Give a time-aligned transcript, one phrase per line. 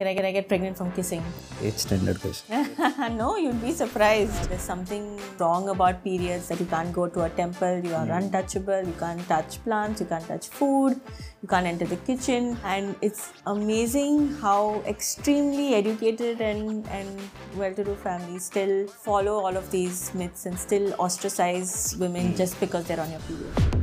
[0.00, 1.24] Can I, can I get pregnant from kissing?
[1.60, 2.68] It's standard question.
[3.16, 4.48] no, you'd be surprised.
[4.48, 8.12] There's something wrong about periods that you can't go to a temple, you are hmm.
[8.12, 11.00] untouchable, you can't touch plants, you can't touch food,
[11.42, 12.56] you can't enter the kitchen.
[12.62, 17.20] And it's amazing how extremely educated and, and
[17.56, 22.36] well to do families still follow all of these myths and still ostracize women hmm.
[22.36, 23.77] just because they're on your period.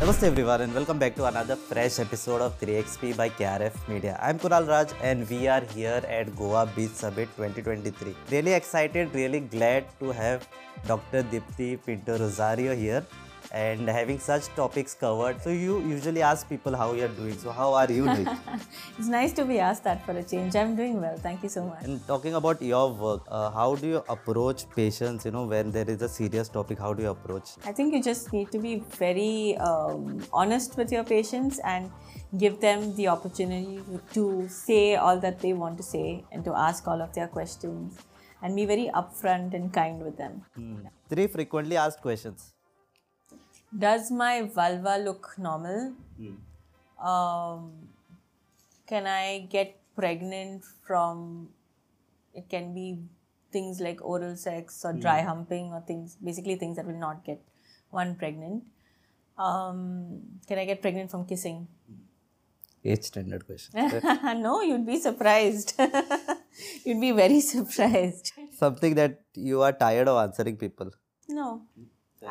[0.00, 4.16] Namaste everyone and welcome back to another fresh episode of 3XP by KRF Media.
[4.22, 8.14] I'm Kunal Raj and we are here at Goa Beach Summit 2023.
[8.30, 10.46] Really excited, really glad to have
[10.86, 11.24] Dr.
[11.24, 13.04] Dipti Pinto Rosario here
[13.52, 15.40] and having such topics covered.
[15.42, 17.38] So you usually ask people how you're doing.
[17.38, 18.28] So how are you doing?
[18.98, 20.54] It's nice to be asked that for a change.
[20.56, 21.16] I'm doing well.
[21.16, 21.84] Thank you so much.
[21.84, 25.88] and talking about your work, uh, how do you approach patients, you know, when there
[25.88, 27.50] is a serious topic, how do you approach?
[27.64, 31.90] I think you just need to be very um, honest with your patients and
[32.36, 33.80] give them the opportunity
[34.12, 37.96] to say all that they want to say and to ask all of their questions
[38.42, 40.42] and be very upfront and kind with them.
[41.08, 42.52] Three frequently asked questions.
[43.76, 45.92] Does my vulva look normal?
[47.02, 47.72] Um,
[48.86, 51.50] can I get pregnant from
[52.34, 52.98] it can be
[53.52, 57.40] things like oral sex or dry humping or things basically things that will not get
[57.90, 58.64] one pregnant.
[59.38, 61.68] Um, can i get pregnant from kissing?
[62.84, 63.72] Eight standard question.
[64.42, 65.74] no you'd be surprised.
[66.84, 68.32] You'd be very surprised.
[68.58, 70.90] Something that you are tired of answering people.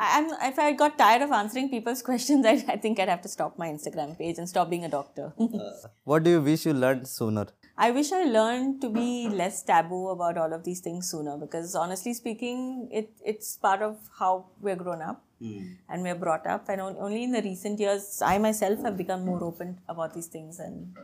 [0.00, 3.28] I'm, if I got tired of answering people's questions, I, I think I'd have to
[3.28, 5.32] stop my Instagram page and stop being a doctor.
[5.58, 7.46] Uh, what do you wish you learned sooner?
[7.76, 11.74] I wish I learned to be less taboo about all of these things sooner because
[11.74, 15.62] honestly speaking, it, it's part of how we're grown up hmm.
[15.88, 16.68] and we're brought up.
[16.68, 20.26] And on- only in the recent years, I myself have become more open about these
[20.26, 20.94] things and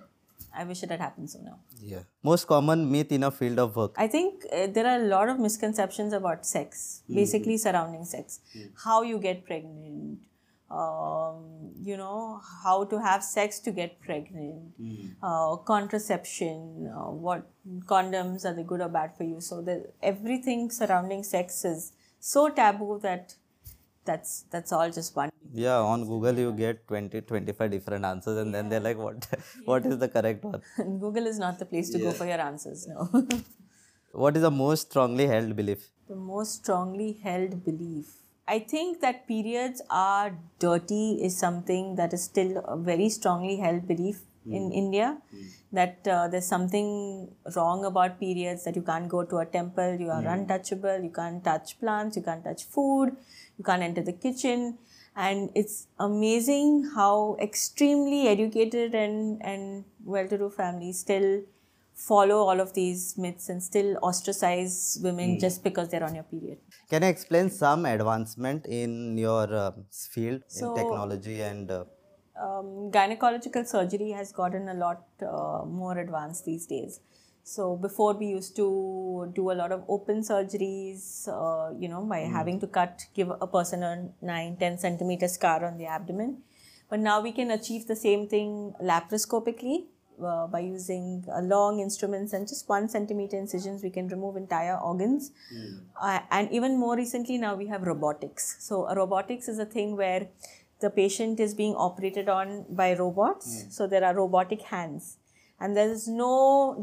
[0.57, 1.57] I wish it had happened sooner.
[1.81, 2.03] Yeah.
[2.23, 3.95] Most common myth in a field of work.
[3.97, 8.41] I think uh, there are a lot of misconceptions about sex, basically surrounding sex.
[8.85, 10.21] How you get pregnant,
[10.71, 14.75] um, you know, how to have sex to get pregnant,
[15.23, 17.47] uh, contraception, uh, what
[17.87, 19.41] condoms are they good or bad for you.
[19.41, 23.35] So the, everything surrounding sex is so taboo that
[24.05, 25.31] that's that's all just one.
[25.53, 29.27] Yeah, on Google you get 20, 25 different answers and then they're like, what,
[29.65, 30.63] what is the correct one?
[30.77, 32.87] Google is not the place to go for your answers.
[32.87, 33.09] No.
[34.13, 35.91] What is the most strongly held belief?
[36.09, 38.07] the most strongly held belief.
[38.47, 43.89] I think that periods are dirty is something that is still a very strongly held
[43.89, 44.21] belief
[44.51, 45.19] in India.
[45.73, 50.09] That uh, there's something wrong about periods, that you can't go to a temple, you
[50.11, 53.17] are untouchable, you can't touch plants, you can't touch food,
[53.59, 54.79] you can't enter the kitchen.
[55.17, 61.43] And it's amazing how extremely educated and, and well to do families still
[61.95, 66.59] follow all of these myths and still ostracize women just because they're on your period.
[66.91, 71.85] Can you explain some advancement in your uh, field So- in technology and uh,
[72.41, 77.01] Um, gynecological surgery has gotten a lot uh, more advanced these days.
[77.45, 82.21] So before we used to do a lot of open surgeries, uh, you know, by
[82.21, 86.39] having to cut, give a person a 9, 10 centimeter scar on the abdomen.
[86.89, 89.85] But now we can achieve the same thing laparoscopically
[90.23, 93.83] uh, by using uh, long instruments and just one centimeter incisions.
[93.83, 95.33] We can remove entire organs.
[96.01, 98.57] Uh, and even more recently, now we have robotics.
[98.61, 100.29] So, a robotics is a thing where
[100.87, 103.51] the patient is being operated on by robots.
[103.51, 103.71] Hmm.
[103.77, 105.17] So, there are robotic hands.
[105.61, 106.33] And there is no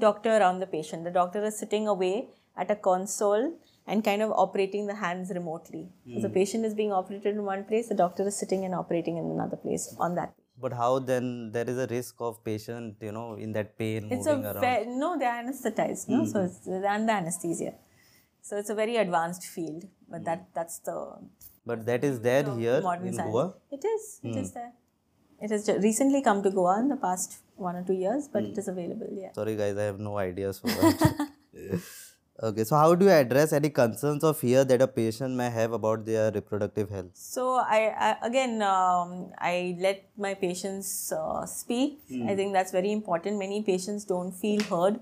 [0.06, 1.04] doctor around the patient.
[1.04, 3.54] The doctor is sitting away at a console
[3.88, 5.84] and kind of operating the hands remotely.
[6.14, 6.40] So, the hmm.
[6.40, 9.60] patient is being operated in one place, the doctor is sitting and operating in another
[9.66, 10.38] place on that.
[10.64, 14.28] but how then there is a risk of patient, you know, in that pain It's
[14.28, 14.66] a moving around?
[14.66, 16.46] ve- no, they're anesthetized, no, so hmm.
[16.48, 17.74] it's they're under anesthesia.
[18.48, 20.98] So it's a very advanced field, but that that's the
[21.66, 23.32] but that is there here modern in science.
[23.32, 23.54] Goa.
[23.72, 24.20] It is.
[24.24, 24.72] It is there.
[25.42, 28.58] It has recently come to Goa in the past one or two years, but it
[28.58, 29.08] is available.
[29.12, 29.34] Yeah.
[29.34, 31.30] Sorry guys, I have no ideas for that.
[32.44, 35.72] okay, so how do you address any concerns or fear that a patient may have
[35.72, 37.12] about their reproductive health?
[37.14, 42.00] So I, I again um, I let my patients uh, speak.
[42.28, 43.40] I think that's very important.
[43.40, 45.00] Many patients don't feel heard,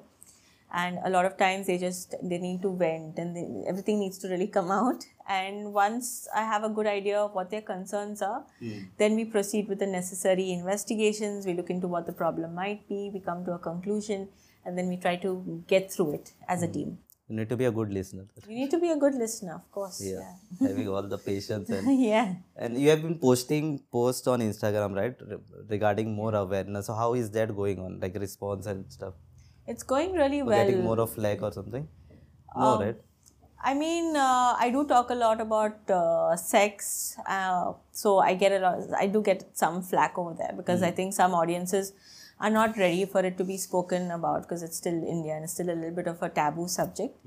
[0.72, 4.18] and a lot of times they just they need to vent, and they, everything needs
[4.20, 5.04] to really come out.
[5.28, 8.80] And once I have a good idea of what their concerns are, hmm.
[8.98, 11.46] then we proceed with the necessary investigations.
[11.46, 13.12] We look into what the problem might be.
[13.14, 14.30] We come to a conclusion,
[14.66, 16.74] and then we try to get through it as a hmm.
[16.74, 16.98] team.
[17.30, 18.26] You need to be a good listener.
[18.48, 20.02] You need to be a good listener, of course.
[20.04, 20.34] Yeah.
[20.68, 22.34] Having all the patience and yeah.
[22.56, 25.16] and you have been posting posts on Instagram, right?
[25.22, 25.38] Re-
[25.70, 26.88] regarding more awareness.
[26.88, 28.00] So how is that going on?
[28.00, 29.14] Like response and stuff.
[29.72, 30.66] It's going really well.
[30.66, 31.88] Getting more of like or something?
[32.56, 32.96] No, right?
[33.62, 38.54] I mean, uh, I do talk a lot about uh, sex, uh, so I get
[38.54, 38.80] a lot.
[38.98, 41.92] I do get some flack over there because I think some audiences
[42.40, 45.54] are not ready for it to be spoken about because it's still India and it's
[45.54, 47.18] still a little bit of a taboo subject.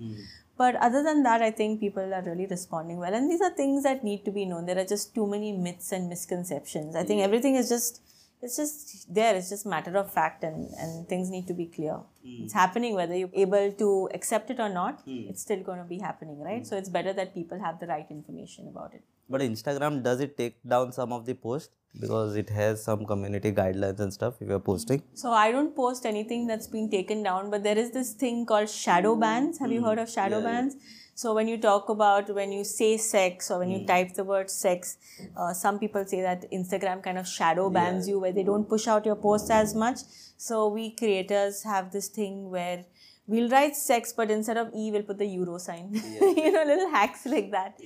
[0.56, 3.82] But other than that, I think people are really responding well, and these are things
[3.84, 4.66] that need to be known.
[4.66, 6.96] There are just too many myths and misconceptions.
[6.96, 8.00] I think everything is just
[8.42, 11.94] it's just there it's just matter of fact and and things need to be clear.
[12.22, 12.42] Hmm.
[12.44, 15.24] It's happening whether you're able to accept it or not hmm.
[15.28, 16.58] it's still going to be happening right?
[16.58, 16.64] Hmm.
[16.64, 19.02] So it's better that people have the right information about it
[19.32, 21.70] But Instagram does it take down some of the posts
[22.00, 25.02] because it has some community guidelines and stuff if you're posting?
[25.23, 28.70] so i don't post anything that's been taken down but there is this thing called
[28.75, 29.58] shadow bans.
[29.58, 30.76] Have you heard of shadow bans?
[31.23, 34.50] So when you talk about when you say sex or when you type the word
[34.50, 34.96] sex
[35.37, 38.88] uh, some people say that instagram kind of shadow bans you where they don't push
[38.88, 39.99] out your posts as much.
[40.38, 42.85] So we creators have this thing where
[43.26, 45.88] we'll write sex but instead of e we'll put the euro sign
[46.42, 47.78] you know little hacks like that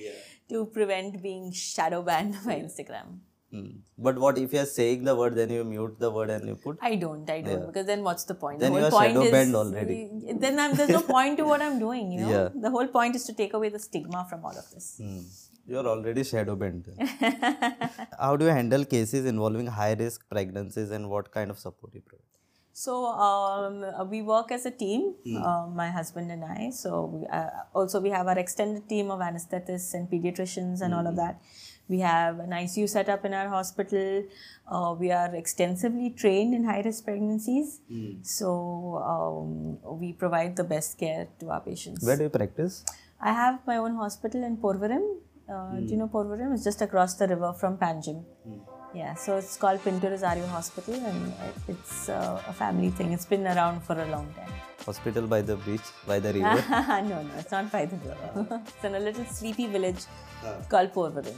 [0.49, 3.19] to prevent being shadow banned by instagram
[3.51, 3.67] Hmm.
[3.97, 6.77] But what if you're saying the word, then you mute the word and you put?
[6.81, 8.59] I don't, I don't, because then what's the point?
[8.59, 10.09] Then the you whole are point shadow is, banned already.
[10.37, 12.29] Then I'm, there's no point to what I'm doing, you know.
[12.29, 12.49] Yeah.
[12.53, 14.99] The whole point is to take away the stigma from all of this.
[15.01, 15.21] Hmm.
[15.65, 16.87] You're already shadow banned.
[18.19, 21.99] How do you handle cases involving high risk pregnancies and what kind of support do
[21.99, 22.26] you provide?
[22.77, 26.69] So um, uh, we work as a team, uh, my husband and I.
[26.69, 31.07] So we, uh, also we have our extended team of anesthetists and pediatricians and all
[31.07, 31.41] of that.
[31.89, 34.23] We have an ICU set up in our hospital.
[34.67, 37.79] Uh, we are extensively trained in high risk pregnancies.
[38.21, 38.47] So
[39.13, 42.05] um, we provide the best care to our patients.
[42.05, 42.85] Where do you practice?
[43.19, 45.15] I have my own hospital in Porvorim.
[45.49, 46.53] Uh, Do you know Porvorim?
[46.53, 48.23] It's just across the river from Panjim.
[48.97, 51.31] Yeah, so it's called Pinto Rosario Hospital and
[51.67, 53.11] it's uh, a family thing.
[53.13, 54.53] It's been around for a long time.
[54.85, 56.63] Hospital by the beach, by the river.
[57.11, 58.61] no, no, it's not by the river.
[58.67, 60.03] it's in a little sleepy village
[60.67, 61.35] called Porvorim.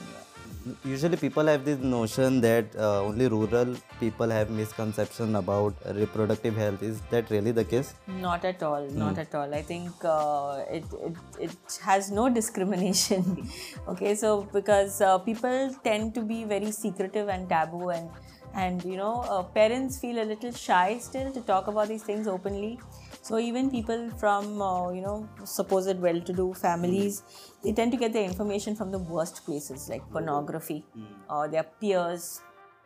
[0.84, 6.82] Usually, people have this notion that uh, only rural people have misconception about reproductive health.
[6.84, 7.94] Is that really the case?
[8.08, 9.54] Not at all, not at all.
[9.54, 13.50] I think uh, it, it, it has no discrimination.
[13.88, 18.10] okay, so because uh, people tend to be very secretive and taboo, and
[18.54, 22.28] and you know, uh, parents feel a little shy still to talk about these things
[22.28, 22.80] openly.
[23.22, 27.24] So even people from uh, you know supposed well-to-do families,
[27.64, 30.86] they tend to get their information from the worst places like pornography
[31.30, 32.42] or their peers.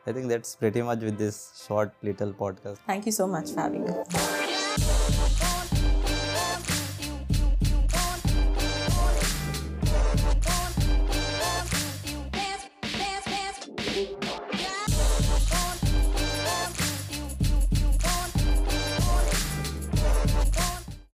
[0.06, 2.77] I think that's pretty much with this short little podcast.
[2.88, 4.43] Thank you so much for having me.